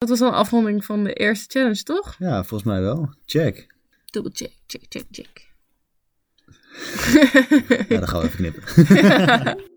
[0.00, 2.14] Dat was een afronding van de eerste challenge, toch?
[2.18, 3.14] Ja, volgens mij wel.
[3.26, 3.66] Check.
[4.04, 5.48] Double check, check, check, check.
[7.88, 8.62] Ja, dan gaan we even knippen.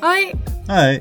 [0.00, 0.30] Hoi,
[0.66, 0.98] Hi,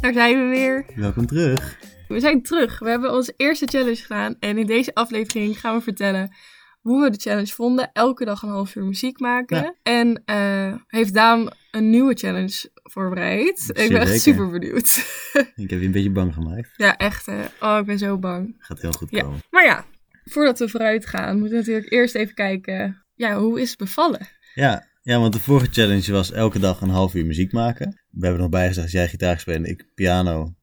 [0.00, 0.84] daar zijn we weer.
[0.96, 1.78] welkom terug.
[2.08, 2.78] We zijn terug.
[2.78, 4.36] We hebben onze eerste challenge gedaan.
[4.40, 6.34] En in deze aflevering gaan we vertellen
[6.82, 7.90] hoe we de challenge vonden.
[7.92, 9.56] Elke dag een half uur muziek maken.
[9.56, 9.74] Ja.
[9.82, 13.70] En eh, heeft Daan een nieuwe challenge voorbereid.
[13.72, 14.96] Ik ben echt super benieuwd.
[15.56, 16.70] Ik heb je een beetje bang gemaakt.
[16.76, 17.26] ja, echt.
[17.26, 17.40] hè.
[17.60, 18.54] Oh, ik ben zo bang.
[18.58, 19.20] Gaat heel goed Ja.
[19.22, 19.40] komen.
[19.50, 19.84] Maar ja,
[20.24, 23.04] voordat we vooruit gaan, moeten we natuurlijk eerst even kijken.
[23.14, 24.28] Ja, hoe is het bevallen?
[24.54, 28.02] Ja, ja, want de vorige challenge was elke dag een half uur muziek maken.
[28.10, 30.54] We hebben nog bij gezegd, jij gitaar spelen en ik piano.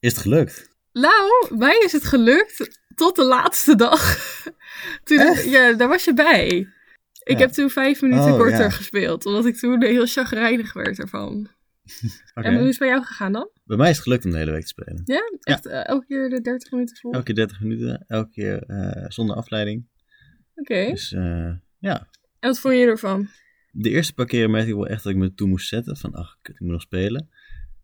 [0.00, 0.68] Is het gelukt?
[0.92, 4.16] Nou, mij is het gelukt tot de laatste dag.
[5.04, 6.48] Toen, ja, daar was je bij.
[7.22, 7.38] Ik Ja.
[7.38, 8.70] heb toen vijf minuten Oh, korter ja.
[8.70, 11.48] gespeeld, omdat ik toen heel chagrijnig werd ervan.
[12.34, 13.50] En hoe is het bij jou gegaan dan?
[13.64, 15.02] Bij mij is het gelukt om de hele week te spelen.
[15.04, 15.20] Ja?
[15.40, 17.12] Echt eh, elke keer de 30 minuten vol?
[17.12, 19.86] Elke keer 30 minuten, elke keer eh, zonder afleiding.
[20.54, 20.86] Oké.
[20.90, 23.28] Dus eh, ja, En wat vond je ervan?
[23.72, 25.96] de eerste paar keren merkte ik wel echt dat ik me toe moest zetten.
[25.96, 27.28] Van, ach, kut, ik moet nog spelen.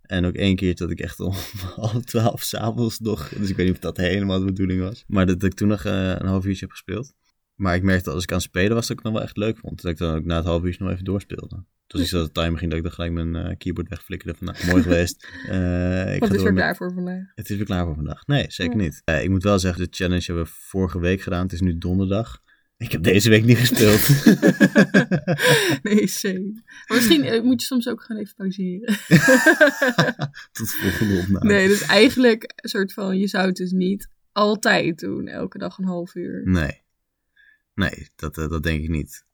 [0.06, 1.32] En ook één keer dat ik echt om
[1.76, 3.28] half twaalf s'avonds nog...
[3.28, 5.04] Dus ik weet niet of dat helemaal de bedoeling was.
[5.06, 7.12] Maar dat, dat ik toen nog eh, een half uurtje heb gespeeld.
[7.54, 9.22] Maar ik merkte dat als ik aan het spelen was, dat ik het nog wel
[9.22, 9.82] echt leuk vond.
[9.82, 11.64] Dat ik dan ook na het half uurtje nog even doorspeelde.
[11.86, 14.38] Toen ik zo de timer ging, dat ik dan gelijk mijn eh, keyboard wegflikkerde.
[14.38, 15.28] Van, nou, mooi geweest.
[15.48, 17.22] Eh, ik Wat is er met- klaar voor vandaag?
[17.34, 18.26] Het is weer klaar voor vandaag.
[18.26, 18.82] Nee, zeker Ja.
[18.82, 19.02] niet.
[19.22, 21.42] Ik moet wel zeggen, de challenge hebben we vorige week gedaan.
[21.42, 22.42] Het is nu donderdag.
[22.78, 24.24] Ik heb deze week niet gespeeld.
[25.82, 26.52] nee, same.
[26.86, 28.86] Maar misschien eh, moet je soms ook gewoon even pauzeren.
[30.52, 31.44] Tot de volgende opname.
[31.52, 35.78] Nee, dus eigenlijk een soort van, je zou het dus niet altijd doen, elke dag
[35.78, 36.42] een half uur.
[36.44, 36.82] Nee.
[37.74, 39.24] Nee, dat, eh, dat denk ik niet.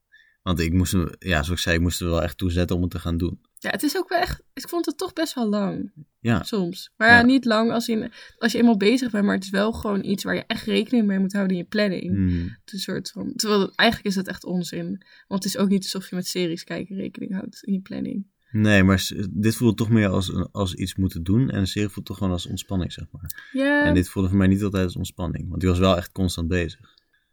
[0.43, 2.77] Want ik moest, hem- ja, zoals ik zei, ik moest er wel echt toe zetten
[2.77, 3.41] om het te gaan doen.
[3.63, 6.93] Ja, het is ook wel echt, ik vond het toch best wel lang, Ja, soms.
[6.97, 7.23] Maar ja, Ja.
[7.25, 10.25] niet lang als je, als je eenmaal bezig bent, maar het is wel gewoon iets
[10.25, 12.15] waar je echt rekening mee moet houden in je planning.
[12.15, 12.39] Hmm.
[12.39, 14.87] Het is een soort van, terwijl eigenlijk is het echt onzin.
[15.29, 18.27] Want het is ook niet alsof je met series kijken rekening houdt in je planning.
[18.51, 21.51] Nee, maar dit voelde toch meer als, als iets moeten doen.
[21.51, 23.49] En een serie voelt toch gewoon als ontspanning, zeg maar.
[23.53, 25.49] Ja, En dit voelde voor mij niet altijd als ontspanning.
[25.49, 26.81] Want die was wel echt constant bezig.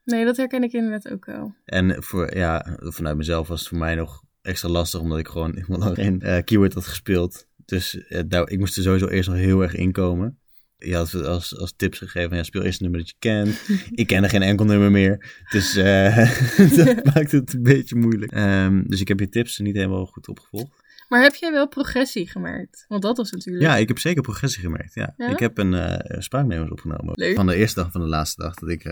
[0.03, 1.55] nee, dat herken ik inderdaad ook wel.
[1.65, 5.55] En voor, ja, vanuit mezelf was het voor mij nog extra lastig, omdat ik gewoon
[5.55, 7.47] helemaal lang geen eh, keyword had gespeeld.
[7.65, 10.39] Dus eh, daar, ik moest er sowieso eerst nog heel erg inkomen.
[10.77, 13.61] Je had als, als tips gegeven, ja, speel eerst een nummer dat je kent.
[14.01, 16.15] ik kende geen enkel nummer meer, dus eh,
[16.75, 18.31] dat maakt het een beetje moeilijk.
[18.31, 20.87] Ehm, dus ik heb je tips niet helemaal goed opgevolgd.
[21.07, 22.85] Maar heb jij wel progressie gemerkt?
[22.87, 23.65] Want dat was natuurlijk...
[23.65, 25.13] Ja, ik heb zeker progressie gemerkt, ja.
[25.17, 25.27] Ja?
[25.27, 27.13] Ik heb een spraakmemos opgenomen.
[27.15, 27.35] Leuk.
[27.35, 28.83] Van de eerste dag van de laatste dag dat ik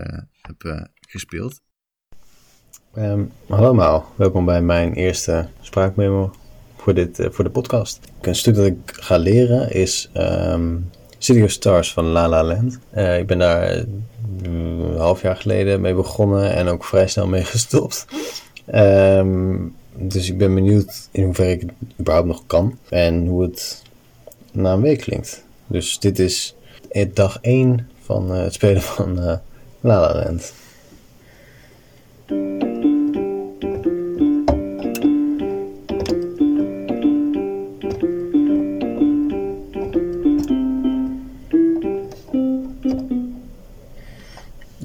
[0.41, 1.61] heb gespeeld.
[2.97, 6.31] Ehm, hallo allemaal, welkom bij mijn eerste spraakmemo
[6.75, 7.99] voor, dit, eh, voor de podcast.
[8.21, 10.75] Een stuk dat ik ga leren is ehm,
[11.17, 12.79] City of Stars van La La Land.
[12.89, 13.83] Eh, ik ben daar eh,
[14.41, 18.05] een half jaar geleden mee begonnen en ook vrij snel mee gestopt.
[18.65, 19.57] Ehm,
[19.93, 23.83] dus ik ben benieuwd in hoeverre ik het überhaupt nog kan en hoe het
[24.51, 25.43] na een week klinkt.
[25.67, 26.55] Dus dit is
[27.13, 29.41] dag 1 van het spelen van La
[29.81, 30.53] La Land.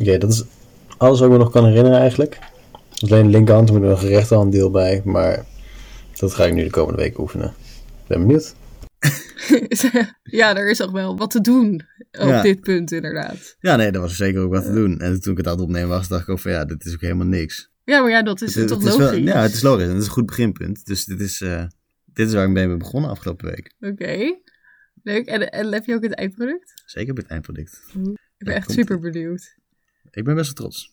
[0.02, 0.44] Oké, dat is
[0.96, 2.38] alles wat ik me nog kan herinneren eigenlijk.
[3.00, 5.44] Alleen de linkerhand moet er nog een rechterhand deel bij, maar
[6.18, 7.54] dat ga ik nu de komende week oefenen.
[8.06, 8.54] Ben benieuwd.
[10.22, 11.74] ja, er is nog wel wat te doen
[12.12, 12.42] op Ja.
[12.42, 13.56] dit punt inderdaad.
[13.60, 14.98] Ja, nee, dat was zeker ook wat te doen.
[15.00, 16.94] En toen ik het aan het opnemen was, dacht ik ook van ja, dit is
[16.94, 17.70] ook helemaal niks.
[17.84, 19.24] Ja, maar ja, dat is Het- toch het is wel- logisch?
[19.24, 20.84] ja, het is logisch en het is een goed beginpunt.
[20.86, 21.64] Dus dit is, eh,
[22.12, 23.74] dit is waar ik mee ben begonnen afgelopen week.
[23.80, 24.34] Oké,
[25.02, 25.26] leuk.
[25.26, 26.82] En, en heb je ook het eindproduct?
[26.86, 27.82] Zeker bij het eindproduct.
[27.94, 28.02] Ik
[28.48, 29.54] ben Ja, echt super benieuwd.
[30.14, 30.90] Ik ben best wel trots.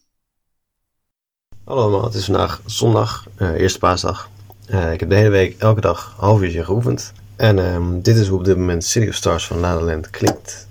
[1.63, 4.30] Hallo allemaal, het is vandaag zondag, eh, eerste paasdag.
[4.66, 7.13] Eh, ik heb de hele week elke dag half uurtje geoefend.
[7.36, 10.68] En ehm, dit is hoe op dit moment City of Stars van La klinkt.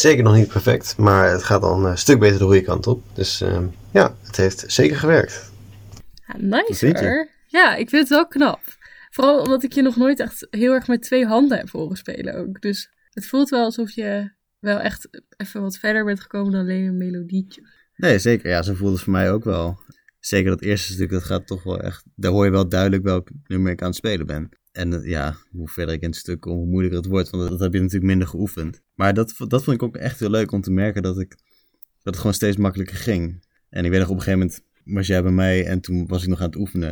[0.00, 3.02] Zeker nog niet perfect, maar het gaat al een stuk beter de goede kant op.
[3.14, 5.52] Dus ehm, ja, het heeft zeker gewerkt.
[6.26, 7.28] Ja, nice hoor.
[7.46, 8.60] Ja, ik vind het wel knap.
[9.10, 12.34] Vooral omdat ik je nog nooit echt heel erg met twee handen heb horen spelen
[12.34, 12.60] ook.
[12.60, 16.84] Dus het voelt wel alsof je wel echt even wat verder bent gekomen dan alleen
[16.84, 17.68] een melodietje.
[17.96, 18.50] Nee, zeker.
[18.50, 19.78] Ja, zo voelde het voor mij ook wel.
[20.20, 22.04] Zeker dat eerste stuk, dat gaat toch wel echt...
[22.14, 24.48] Daar hoor je wel duidelijk welk nummer ik aan het spelen ben.
[24.72, 27.30] En eh, ja, hoe verder ik in het stuk kom, hoe moeilijker het wordt.
[27.30, 28.80] Want dat heb je natuurlijk minder geoefend.
[28.94, 31.38] Maar dat, dat vond ik ook echt heel leuk om te merken dat, ik, dat
[32.02, 33.44] het gewoon steeds makkelijker ging.
[33.68, 36.22] En ik weet nog op een gegeven moment was jij bij mij en toen was
[36.22, 36.88] ik nog aan het oefenen.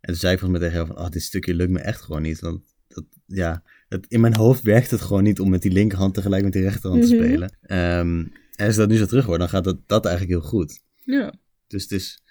[0.00, 2.00] En toen zei ik volgens mij tegen jou van, oh, dit stukje lukt me echt
[2.00, 2.40] gewoon niet.
[2.40, 6.14] Want dat, ja, het, in mijn hoofd werkt het gewoon niet om met die linkerhand
[6.14, 7.24] tegelijk met die rechterhand te Mhm.
[7.24, 7.56] spelen.
[7.62, 8.24] Ehm,
[8.56, 10.82] en als dat nu zo terug wordt, dan gaat dat, dat eigenlijk heel goed.
[11.04, 11.34] Ja.
[11.66, 12.22] Dus het is...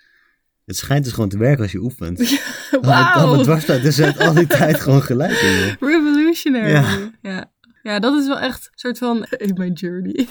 [0.65, 2.17] Het schijnt dus gewoon te werken als je oefent.
[2.19, 2.29] Dat
[2.71, 3.41] het Wauw!
[3.43, 5.75] dwarsfluit, dus het al die tijd gewoon gelijk in.
[5.79, 6.69] Revolutionary.
[6.71, 7.11] Ja.
[7.21, 7.51] ja.
[7.81, 10.27] Ja, dat is wel echt een soort van in mijn journey.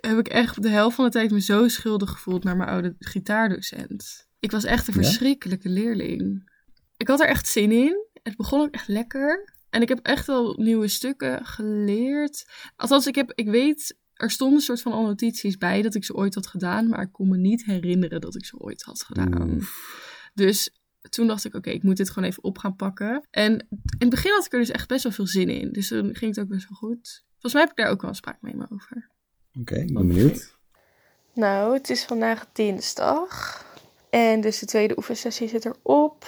[0.00, 2.94] heb ik echt de helft van de tijd me zo schuldig gevoeld naar mijn oude
[2.98, 4.26] gitaardocent.
[4.40, 5.00] Ik was echt een Ja?
[5.02, 6.50] verschrikkelijke leerling.
[6.96, 8.06] Ik had er echt zin in.
[8.22, 9.54] Het begon ook echt lekker.
[9.70, 12.44] En ik heb echt wel nieuwe stukken geleerd.
[12.76, 16.04] Althans, ik, heb, ik weet, er stonden een soort van al notities bij dat ik
[16.04, 16.88] ze ooit had gedaan.
[16.88, 19.60] Maar ik kon me niet herinneren dat ik ze ooit had gedaan.
[20.34, 20.70] Dus
[21.08, 23.26] toen dacht ik, oké, ik moet dit gewoon even op gaan pakken.
[23.30, 25.72] En in het begin had ik er dus echt best wel veel zin in.
[25.72, 27.24] Dus toen ging het ook best wel goed.
[27.30, 29.10] Volgens mij heb ik daar ook wel een spraakmemo over.
[29.60, 30.56] Oké, ik ben benieuwd.
[31.34, 33.64] Nou, het is vandaag dinsdag.
[34.10, 36.26] En dus de tweede oefensessie zit erop.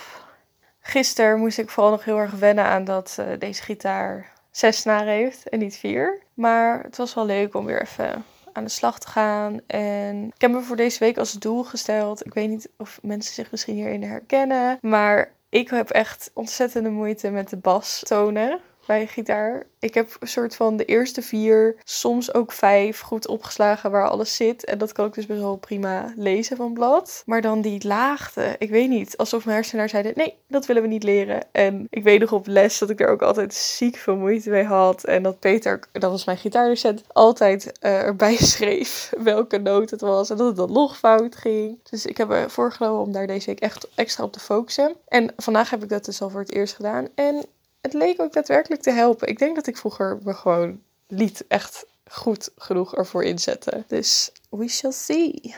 [0.80, 5.12] Gisteren moest ik vooral nog heel erg wennen aan dat eh, deze gitaar zes snaren
[5.12, 6.22] heeft en niet vier.
[6.34, 9.60] Maar het was wel leuk om weer even aan de slag te gaan.
[9.66, 12.26] En ik heb me voor deze week als doel gesteld.
[12.26, 14.78] Ik weet niet of mensen zich misschien hierin herkennen.
[14.80, 19.66] Maar ik heb echt ontzettende moeite met de bastonen bij gitaar.
[19.78, 24.36] Ik heb een soort van de eerste vier, soms ook vijf, goed opgeslagen waar alles
[24.36, 24.64] zit.
[24.64, 27.22] En dat kan ik dus best wel prima lezen van blad.
[27.26, 30.88] Maar dan die laagte, ik weet niet, alsof mijn hersenen zeiden, nee, dat willen we
[30.88, 31.42] niet leren.
[31.52, 34.64] En ik weet nog op les dat ik er ook altijd ziek veel moeite mee
[34.64, 35.04] had.
[35.04, 40.30] En dat Peter, dat was mijn gitaardocent, altijd eh, erbij schreef welke noot het was.
[40.30, 41.78] En dat het dan nog fout ging.
[41.90, 44.96] Dus ik heb me voorgenomen om daar deze week echt extra op te focussen.
[45.08, 47.08] En vandaag heb ik dat dus al voor het eerst gedaan.
[47.14, 47.44] En
[47.92, 49.28] het leek ook daadwerkelijk te helpen.
[49.28, 53.84] Ik denk dat ik vroeger me gewoon niet echt goed genoeg ervoor inzette.
[53.86, 55.54] Dus we shall see.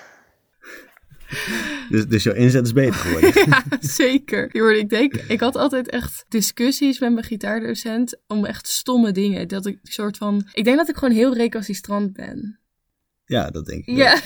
[1.89, 3.33] Dus, dus jouw inzet is beter geworden.
[3.51, 4.55] ja, zeker.
[4.77, 9.49] Ik denk, ik had altijd echt discussies met mijn gitaardocent om echt stomme dingen.
[9.49, 12.60] Dat ik soort van, ik denk dat ik gewoon heel recalcitrant ben.
[13.31, 13.97] Ja, dat denk ik.
[13.97, 14.21] Ja,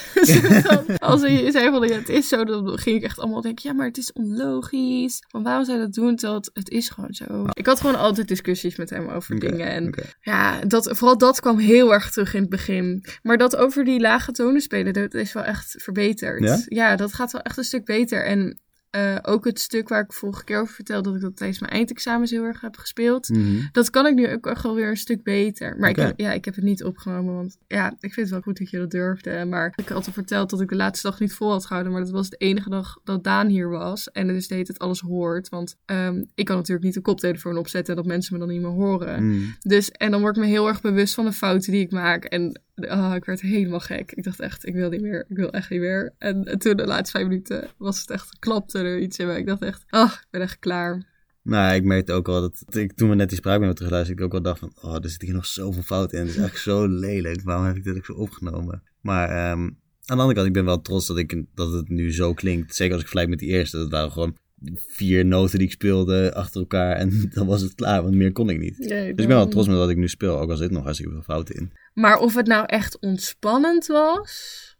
[0.62, 3.68] dan, als hij zei van ja, het is zo, dan ging ik echt allemaal denken,
[3.68, 5.22] ja, maar het is onlogisch.
[5.28, 6.16] Van waarom zou dat doen?
[6.16, 7.44] Terwijl het, is gewoon zo.
[7.52, 9.66] Ik had gewoon altijd discussies met hem over dingen.
[9.66, 13.04] En ja, dat, vooral dat kwam heel erg terug in het begin.
[13.22, 16.64] Maar dat over die lage tonen spelen, dat is wel echt verbeterd.
[16.68, 16.96] Ja?
[16.96, 18.24] dat gaat wel echt een stuk beter.
[18.24, 18.58] En
[18.94, 21.72] eh, ook het stuk waar ik vorige keer over vertelde, dat ik dat tijdens mijn
[21.72, 23.28] eindexamens heel erg heb gespeeld.
[23.28, 23.60] Mhm.
[23.72, 25.76] Dat kan ik nu ook echt wel weer een stuk beter.
[25.78, 28.40] Maar ik, heb, ja, ik heb het niet opgenomen, want ja, ik vind het wel
[28.40, 29.44] goed dat je dat durfde.
[29.44, 32.02] Maar ik had al verteld dat ik de laatste dag niet vol had gehouden, maar
[32.02, 34.10] dat was de enige dag dat Daan hier was.
[34.10, 37.96] En dus deed het alles hoort, want ehm, ik kan natuurlijk niet de koptelefoon opzetten
[37.96, 39.28] en dat mensen me dan niet meer horen.
[39.28, 39.42] Mhm.
[39.60, 42.24] Dus, en dan word ik me heel erg bewust van de fouten die ik maak.
[42.24, 44.12] En ah, ik werd helemaal gek.
[44.12, 45.24] Ik dacht echt, ik wil niet meer.
[45.28, 46.14] Ik wil echt niet meer.
[46.18, 49.38] En, en toen de laatste vijf minuten was het echt, klapte er iets in me.
[49.38, 51.12] Ik dacht echt, ah, ik ben echt klaar.
[51.42, 54.26] Nou, ik merkte ook al dat, ik toen we net die spraak met terugluisterde, ik
[54.26, 56.26] ook al dacht van, oh, er zit hier nog zoveel fouten in.
[56.26, 57.42] Het is echt zo lelijk.
[57.42, 58.82] Waarom heb ik dit ook zo opgenomen?
[59.00, 59.62] Maar ehm,
[60.06, 62.74] aan de andere kant, ik ben wel trots dat, ik, dat het nu zo klinkt.
[62.74, 63.76] Zeker als ik vergelijk met die eerste.
[63.76, 64.36] Dat waren gewoon
[64.74, 68.50] vier noten die ik speelde achter elkaar en dan was het klaar, want meer kon
[68.50, 68.76] ik niet.
[68.76, 71.12] Dus ik ben wel trots met wat ik nu speel, ook al zit nog hartstikke
[71.12, 71.72] veel fouten in.
[71.94, 74.76] Maar of het nou echt ontspannend was.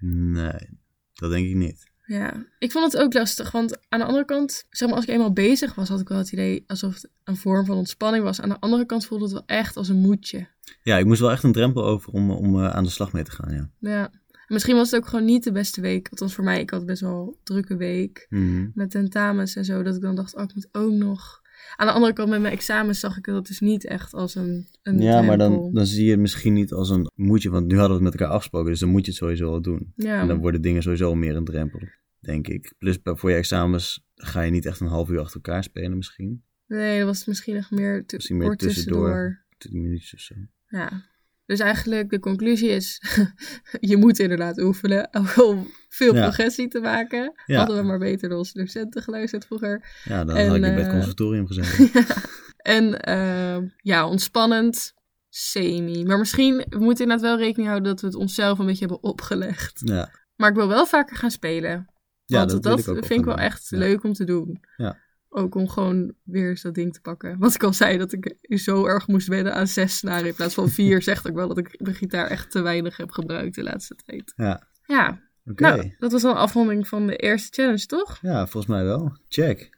[0.00, 0.78] Nee,
[1.14, 1.92] dat denk ik niet.
[2.06, 3.50] Ja, ik vond het ook lastig.
[3.50, 6.18] Want aan de andere kant, zeg maar, als ik eenmaal bezig was, had ik wel
[6.18, 8.40] het idee alsof het een vorm van ontspanning was.
[8.40, 10.46] Aan de andere kant voelde het wel echt als een moedje.
[10.82, 13.22] Ja, ik moest wel echt een drempel over om, om eh, aan de slag mee
[13.22, 13.70] te gaan, ja.
[13.78, 14.10] Ja.
[14.54, 16.08] En misschien was het ook gewoon niet de beste week.
[16.08, 18.26] Althans voor mij, ik had best wel een drukke week.
[18.28, 18.68] Mhm.
[18.74, 19.82] Met tentamens en zo.
[19.82, 21.42] Dat ik dan dacht, oh, ik moet ook nog.
[21.76, 24.66] Aan de andere kant, met mijn examens zag ik dat dus niet echt als een,
[24.82, 27.78] een Ja, maar dan, dan zie je het misschien niet als een moedje, want nu
[27.78, 29.92] hadden we het met elkaar afgesproken, dus dan moet je het sowieso wel doen.
[29.96, 30.20] Ja.
[30.20, 31.80] En dan worden dingen sowieso meer een drempel,
[32.20, 32.74] denk ik.
[32.78, 36.42] Plus voor je examens ga je niet echt een half uur achter elkaar spelen misschien.
[36.66, 39.44] Nee, dat was misschien nog meer, Misschien meer tussendoor.
[39.58, 40.34] 10 minuutjes of zo.
[40.68, 41.12] Ja.
[41.46, 43.02] Dus eigenlijk de conclusie is,
[43.80, 45.08] je moet inderdaad oefenen
[45.40, 46.22] om veel Ja.
[46.22, 47.32] progressie te maken.
[47.46, 47.56] Ja.
[47.58, 49.88] Hadden we maar beter naar onze docenten geluisterd vroeger.
[50.04, 51.90] Ja, dan En, had ik bij het eh, conservatorium gezeten.
[52.56, 54.92] En eh, ja, ontspannend.
[55.28, 56.04] semi.
[56.04, 59.02] Maar misschien we moeten inderdaad wel rekening houden dat we het onszelf een beetje hebben
[59.02, 59.80] opgelegd.
[59.84, 61.86] Ja, Maar ik wil wel vaker gaan spelen.
[62.24, 63.78] ja Want dat, ik vind ik wel echt Ja.
[63.78, 64.60] leuk om te doen.
[64.76, 64.98] Ja.
[65.36, 67.38] Ook om gewoon weer eens dat ding te pakken.
[67.38, 70.54] Wat ik al zei, dat ik zo erg moest wennen aan zes snaren in plaats
[70.54, 71.02] van vier.
[71.02, 74.32] zegt ook wel dat ik de gitaar echt te weinig heb gebruikt de laatste tijd.
[74.36, 75.62] Ja, Ja, oké.
[75.62, 78.18] nou, dat was dan een afronding van de eerste challenge, toch?
[78.22, 79.16] Ja, volgens mij wel.
[79.28, 79.70] Check.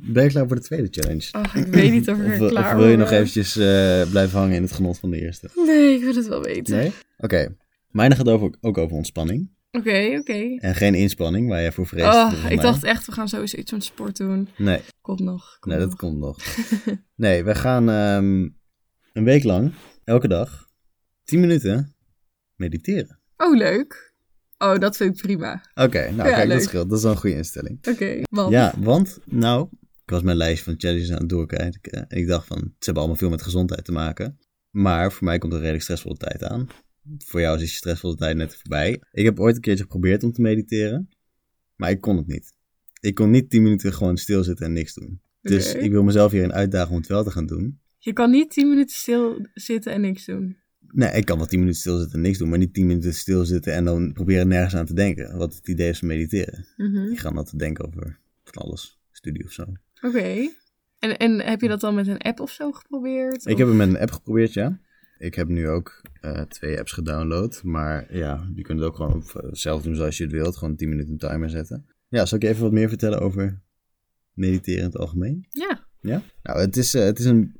[0.00, 1.28] Ben je klaar voor de tweede challenge?
[1.32, 4.10] Ach, ik weet niet of ik Of, er of klaar wil je nog eventjes eh,
[4.10, 5.48] blijven hangen in het genot van de eerste?
[5.66, 6.76] Nee, ik wil het wel weten.
[6.76, 6.92] Nee?
[7.18, 7.54] Oké.
[7.90, 9.50] Mijne gaat over, ook over ontspanning.
[9.78, 10.56] Oké, oké.
[10.56, 12.14] En geen inspanning, waar jij voor vreest.
[12.14, 12.56] Oh, ik mij.
[12.56, 14.48] dacht echt, we gaan sowieso iets met sport doen.
[14.56, 15.56] Nee, Komt nog.
[15.60, 16.38] Komt nee dat komt nog.
[17.24, 18.48] nee, we gaan ehm,
[19.12, 19.72] een week lang,
[20.04, 20.68] elke dag,
[21.24, 21.94] 10 minuten
[22.56, 23.20] mediteren.
[23.36, 24.14] Oh, leuk.
[24.58, 25.62] Oh, dat vind ik prima.
[25.74, 26.56] Oké, nou Ja, kijk, leuk.
[26.58, 26.88] dat scheelt.
[26.88, 27.86] Dat is wel een goede instelling.
[27.88, 28.50] Oké, want...
[28.50, 32.08] Ja, want, nou, ik was mijn lijst van challenges aan het doorkijken.
[32.08, 34.38] En ik dacht van, ze hebben allemaal veel met gezondheid te maken.
[34.70, 36.68] Maar voor mij komt er redelijk stressvolle tijd aan.
[37.18, 39.00] Voor jou is die stressvolle tijd net voorbij.
[39.12, 41.08] Ik heb ooit een keertje geprobeerd om te mediteren.
[41.76, 42.52] Maar ik kon het niet.
[43.00, 45.20] Ik kon niet 10 minuten gewoon stilzitten en niks doen.
[45.42, 47.78] Dus ik wil mezelf hierin uitdagen om het wel te gaan doen.
[47.98, 50.56] Je kan niet 10 minuten stil zitten en niks doen.
[50.92, 52.48] Nee, ik kan wel 10 minuten stilzitten en niks doen.
[52.48, 55.36] Maar niet 10 minuten stilzitten en dan proberen nergens aan te denken.
[55.36, 56.66] Wat het idee is van mediteren.
[56.76, 57.10] Mhm.
[57.10, 58.98] Ik ga dan te denken over van alles.
[59.10, 59.64] Studie of zo.
[60.02, 60.48] Oké.
[60.98, 63.46] En, en heb je dat dan met een app of zo geprobeerd?
[63.46, 64.78] Ik Of- heb hem met een app geprobeerd, ja.
[65.24, 67.60] Ik heb nu ook eh, twee apps gedownload.
[67.62, 70.56] Maar ja, je kunt het ook gewoon eh, zelf doen zoals je het wilt.
[70.56, 71.86] Gewoon 10 minuten timer zetten.
[72.08, 73.60] Ja, zal ik je even wat meer vertellen over
[74.32, 75.46] mediteren in het algemeen?
[75.50, 75.86] Ja.
[76.00, 76.22] Ja?
[76.42, 77.56] Nou, het is, eh, het is een,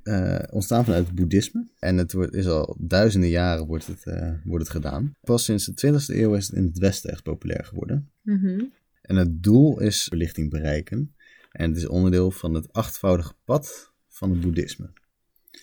[0.50, 1.68] ontstaan vanuit het boeddhisme.
[1.78, 4.04] En het wordt, is al duizenden jaren wordt het,
[4.44, 5.12] wordt het gedaan.
[5.20, 8.10] Pas sinds de 20e eeuw is het in het Westen echt populair geworden.
[8.22, 8.64] Mhm.
[9.02, 11.14] En het doel is verlichting bereiken.
[11.50, 14.92] En het is onderdeel van het achtvoudige pad van het boeddhisme.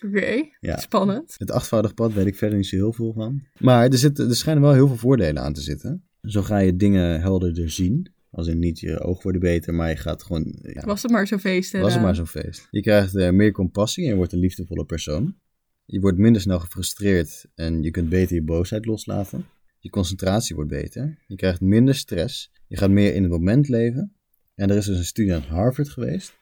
[0.06, 0.48] Oké.
[0.60, 0.76] Ja.
[0.78, 1.34] Spannend.
[1.38, 3.42] Het achtvoudige pad weet ik verder niet zo heel veel van.
[3.58, 6.04] Maar er, zit, er schijnen wel heel veel voordelen aan te zitten.
[6.22, 8.12] Zo ga je dingen helderder zien.
[8.30, 10.58] Als in niet je ogen worden beter, maar je gaat gewoon...
[10.62, 11.72] Ja, Was het maar zo'n feest.
[11.72, 12.68] was het maar zo'n feest.
[12.70, 15.34] Je krijgt eh, meer compassie en je wordt een liefdevolle persoon.
[15.84, 19.44] Je wordt minder snel gefrustreerd en je kunt beter je boosheid loslaten.
[19.78, 21.18] Je concentratie wordt beter.
[21.26, 22.52] Je krijgt minder stress.
[22.66, 24.12] Je gaat meer in het moment leven.
[24.54, 26.38] En er is dus een studie aan Harvard geweest.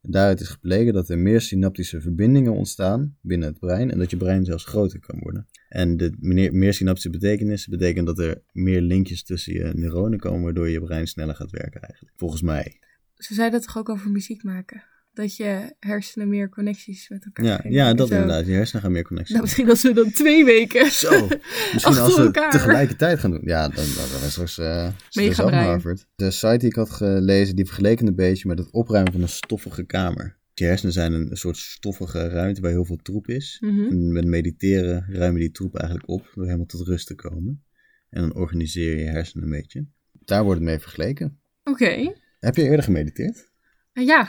[0.00, 4.10] En daaruit is gebleken dat er meer synaptische verbindingen ontstaan binnen het brein en dat
[4.10, 5.48] je brein zelfs groter kan worden.
[5.68, 6.16] En de
[6.50, 11.06] meer, synaptische betekenissen betekent dat er meer linkjes tussen je neuronen komen, waardoor je brein
[11.06, 12.14] sneller gaat werken eigenlijk.
[12.16, 12.78] Volgens mij.
[13.14, 14.84] Ze zeiden toch ook over muziek maken?
[15.12, 18.14] Dat je hersenen meer connecties met elkaar Ja, geven ja dat zo.
[18.14, 18.46] inderdaad.
[18.46, 19.34] Je hersenen gaan meer connecties.
[19.34, 20.90] Nou, misschien als we dan twee weken.
[20.90, 21.28] Zo,
[21.72, 22.50] misschien als we elkaar.
[22.50, 23.40] tegelijkertijd gaan doen.
[23.44, 25.64] Ja, dan, dan, is straks uh, Mega zelf brein.
[25.66, 26.06] Harvard.
[26.16, 29.28] De site die ik had gelezen, die vergeleken een beetje met het opruimen van een
[29.28, 30.38] stoffige kamer.
[30.54, 33.56] Je hersenen zijn een soort stoffige ruimte waar heel veel troep is.
[33.60, 33.80] Mhm.
[33.90, 37.64] En met mediteren ruimen die troep eigenlijk op door helemaal tot rust te komen.
[38.10, 39.86] En dan organiseer je je hersenen een beetje.
[40.24, 41.40] Daar wordt het mee vergeleken.
[41.64, 42.12] Oké.
[42.40, 43.50] Heb je eerder gemediteerd?
[43.92, 44.28] Nou ja.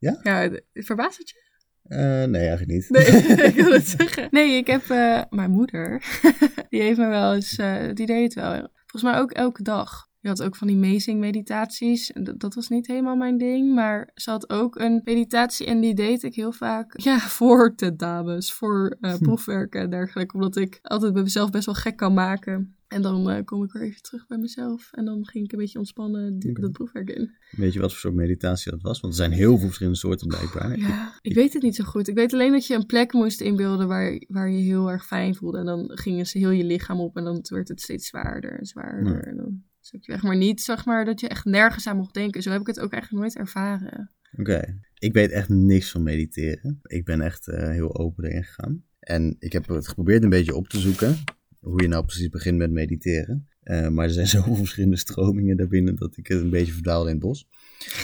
[0.00, 0.20] Ja?
[0.22, 1.48] Ja, verbaast het je?
[1.82, 2.90] Eh, nee, eigenlijk niet.
[2.90, 3.06] Nee,
[3.50, 4.28] ik wil het zeggen.
[4.30, 6.02] Nee, ik heb eh, mijn moeder.
[6.70, 7.56] die heeft me wel eens.
[7.56, 8.68] eh, die deed het wel.
[8.86, 10.08] Volgens mij ook elke dag.
[10.20, 12.12] Je had ook van die amazing meditaties.
[12.12, 13.74] En dat, dat was niet helemaal mijn ding.
[13.74, 15.66] Maar ze had ook een meditatie.
[15.66, 17.00] En die deed ik heel vaak.
[17.00, 20.34] Ja, voor dames, Voor proefwerken en dergelijke.
[20.34, 22.76] Omdat ik altijd bij mezelf best wel gek kan maken.
[22.90, 24.88] En dan eh, kom ik weer even terug bij mezelf.
[24.92, 27.34] En dan ging ik een beetje ontspannen die, dat proefwerk in.
[27.50, 29.00] Weet je wat voor soort meditatie dat was?
[29.00, 30.78] Want er zijn heel veel verschillende soorten blijkbaar.
[30.78, 32.08] Ja, ik weet het niet zo goed.
[32.08, 35.34] Ik weet alleen dat je een plek moest inbeelden waar, waar je heel erg fijn
[35.34, 35.58] voelde.
[35.58, 38.66] En dan gingen ze heel je lichaam op en dan werd het steeds zwaarder en
[38.66, 39.12] zwaarder.
[39.12, 39.20] Ja.
[39.20, 40.22] En dan zat je weg.
[40.22, 42.42] Maar niet, zeg maar, dat je echt nergens aan mocht denken.
[42.42, 44.10] Zo heb ik het ook eigenlijk nooit ervaren.
[44.36, 46.80] Oké, ik weet echt niks van mediteren.
[46.82, 48.84] Ik ben echt eh, heel open erin gegaan.
[49.00, 51.16] En ik heb het geprobeerd een beetje op te zoeken.
[51.60, 53.48] Hoe je nou precies begint met mediteren.
[53.62, 57.14] Eh, maar er zijn zoveel verschillende stromingen daarbinnen dat ik het een beetje verdwaalde in
[57.16, 57.48] het bos.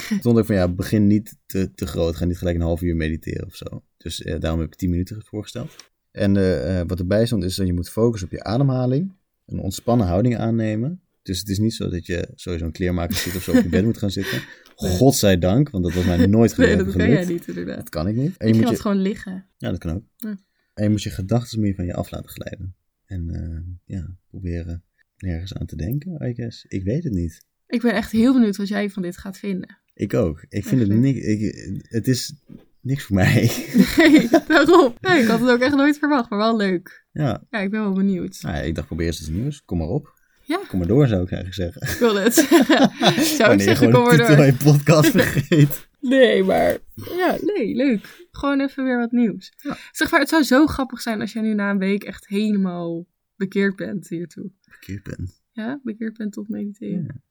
[0.08, 2.16] Toen dacht ik van ja, begin niet te, te groot.
[2.16, 3.82] Ga niet gelijk een half uur mediteren of zo.
[3.96, 5.75] Dus eh, daarom heb ik 10 minuten voorgesteld.
[6.10, 9.12] En eh, wat erbij stond is dat je moet focussen op je ademhaling.
[9.46, 11.00] Een ontspannen houding aannemen.
[11.22, 13.68] Dus het is niet zo dat je sowieso een kleermaker zit of zo op je
[13.68, 14.42] bed moet gaan zitten.
[14.76, 14.90] Nee.
[14.90, 16.84] Godzijdank, want dat was mij nooit Nee, gelukt.
[16.84, 17.76] dat kan jij niet inderdaad.
[17.76, 18.36] Dat kan ik niet.
[18.36, 19.46] En je je moet je, gewoon liggen.
[19.56, 20.02] ja, dat kan ook.
[20.16, 20.38] Ja.
[20.75, 22.75] En je moet je gedachten meer van je af laten glijden.
[23.06, 24.82] En eh, ja, proberen
[25.16, 26.64] nergens aan te denken, I guess.
[26.68, 27.44] Ik weet het niet.
[27.66, 29.78] Ik ben echt heel benieuwd wat jij van dit gaat vinden.
[29.94, 30.44] Ik ook.
[30.48, 31.18] Ik vind het niks.
[31.20, 31.54] Ik,
[31.88, 32.34] het is
[32.80, 33.50] niks voor mij.
[33.96, 34.94] Nee, daarom.
[35.00, 37.06] Nee, ik had het ook echt nooit verwacht, maar wel leuk.
[37.12, 38.38] ja, Ja, ik ben wel benieuwd.
[38.42, 39.62] nou ja, ik dacht probeer eens iets nieuws.
[39.64, 40.14] Kom maar op.
[40.44, 40.60] Ja.
[40.68, 41.92] Kom maar door, zou ik eigenlijk zeggen.
[41.94, 42.34] Ik wil het.
[42.34, 44.46] Zou ik Wanneer zeggen, kom de maar door.
[44.46, 45.88] je podcast vergeet.
[46.08, 46.76] Nee, maar
[47.16, 48.26] ja, nee, leuk.
[48.30, 49.52] Gewoon even weer wat nieuws.
[49.62, 49.76] Ja.
[49.92, 53.06] Zeg maar, het zou zo grappig zijn als jij nu na een week echt helemaal
[53.36, 54.50] bekeerd bent hiertoe.
[54.60, 55.30] Verkeerd ben.
[55.52, 57.22] Ja, bekeerd bent tot mediteren.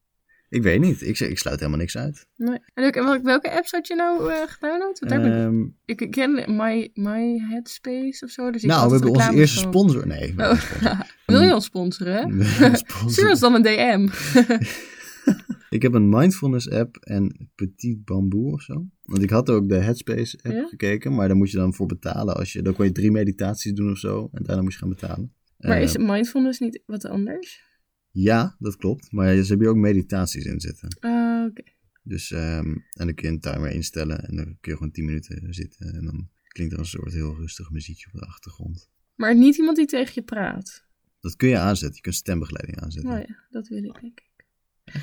[0.48, 1.02] Ik weet niet.
[1.02, 2.26] Ik, zeg- ik sluit helemaal niks uit.
[2.36, 2.58] Nee.
[2.74, 4.98] En welke, welke- apps had je nou eh gedownload?
[4.98, 5.64] Want daar ben ik, Ehm,
[6.02, 8.50] ik ken My, My Headspace of zo.
[8.50, 9.68] Dus ik nou, we hebben onze eerste van.
[9.72, 10.06] sponsor.
[10.06, 10.54] Nee, Oh.
[10.60, 11.06] sponsor.
[11.26, 12.46] Wil je ons sponsoren?
[13.06, 14.08] Stuur ons dan een DM.
[15.70, 18.86] Ik heb een mindfulness app en Petit Bamboe of zo.
[19.02, 20.66] Want ik had ook de Headspace app Ja?
[20.68, 22.36] gekeken, maar daar moet je dan voor betalen.
[22.36, 24.88] Als je, dan kon je drie meditaties doen of zo en daarna moest je gaan
[24.88, 25.32] betalen.
[25.58, 27.64] Maar Eh, is mindfulness niet wat anders?
[28.10, 29.12] Ja, dat klopt.
[29.12, 30.96] Maar ze hebben hier ook meditaties in zitten.
[31.00, 31.62] Ah, Oké.
[32.02, 35.04] Dus, ehm, en dan kun je een timer instellen en dan kun je gewoon 10
[35.04, 35.94] minuten zitten.
[35.94, 38.90] En dan klinkt er een soort heel rustig muziekje op de achtergrond.
[39.14, 40.84] Maar niet iemand die tegen je praat.
[41.20, 41.96] Dat kun je aanzetten.
[41.96, 43.10] Je kunt stembegeleiding aanzetten.
[43.10, 44.00] Nou ja, dat wil ik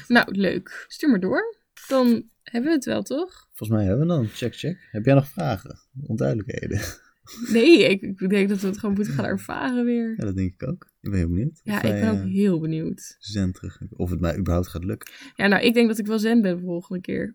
[0.08, 0.86] Nou, leuk.
[0.88, 1.58] Stuur maar door.
[1.88, 3.48] Dan hebben we het wel, toch?
[3.54, 4.28] Volgens mij hebben we dan.
[4.28, 4.88] Check, check.
[4.92, 5.80] Heb jij nog vragen?
[6.08, 6.82] Onduidelijkheden?
[7.52, 10.14] Nee, ik, ik denk dat we het gewoon moeten gaan ervaren weer.
[10.18, 10.92] Ja, dat denk ik ook.
[11.02, 11.60] Ik ben heel benieuwd.
[11.64, 13.16] Ja, ik ben ook eh, heel benieuwd.
[13.20, 13.82] zen terug.
[13.90, 15.14] Of het mij überhaupt gaat lukken.
[15.36, 17.34] Ja, nou, ik denk dat ik wel zen ben de volgende keer.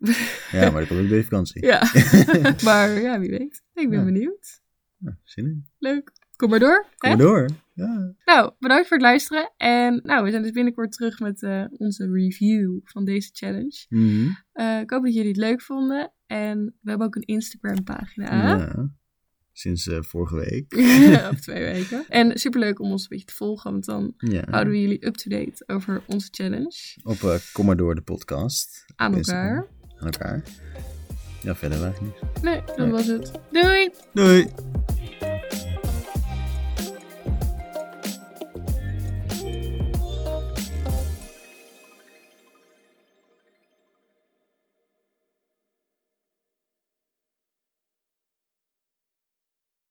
[0.52, 1.66] Ja, maar ik wil ook deze vakantie.
[1.72, 1.90] ja.
[2.64, 3.62] maar ja, wie weet.
[3.74, 4.04] Ik ben Ja.
[4.04, 4.60] benieuwd.
[4.98, 5.66] Ja, zin in.
[5.78, 6.12] Leuk.
[6.38, 6.86] Kom maar door.
[6.98, 7.16] Kom hè?
[7.16, 7.48] maar door.
[7.74, 8.14] Ja.
[8.24, 9.52] Nou, bedankt voor het luisteren.
[9.56, 13.86] En nou, we zijn dus binnenkort terug met eh, onze review van deze challenge.
[13.88, 14.26] Mhm.
[14.52, 16.12] Eh, ik hoop dat jullie het leuk vonden.
[16.26, 18.56] En we hebben ook een Instagram pagina.
[18.56, 18.90] Ja.
[19.52, 20.74] Sinds eh, vorige week.
[21.32, 22.04] of twee weken.
[22.08, 24.42] En superleuk om ons een beetje te volgen, want dan Ja.
[24.50, 26.96] houden we jullie up-to-date over onze challenge.
[27.02, 28.84] Op Kom maar door de podcast.
[28.96, 29.56] Aan elkaar.
[29.56, 29.66] Instagram.
[29.98, 30.42] Aan elkaar.
[31.42, 32.42] Ja, verder eigenlijk niet.
[32.42, 32.90] Nee, dat Nee.
[32.90, 33.32] was het.
[33.50, 33.90] Doei!
[34.12, 34.46] Doei!